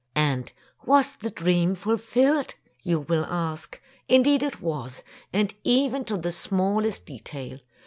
[0.15, 0.51] "And
[0.83, 3.79] was the dream fulfilled.?" you will ask.
[4.07, 7.59] Indeed it was, and even to the smallest detail!